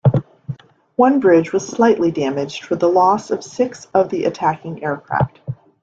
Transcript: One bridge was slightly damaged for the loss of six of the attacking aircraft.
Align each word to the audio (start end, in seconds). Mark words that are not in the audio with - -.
One 0.95 1.19
bridge 1.19 1.53
was 1.53 1.67
slightly 1.67 2.09
damaged 2.09 2.63
for 2.63 2.75
the 2.75 2.87
loss 2.89 3.29
of 3.29 3.43
six 3.43 3.85
of 3.93 4.09
the 4.09 4.23
attacking 4.25 4.83
aircraft. 4.83 5.39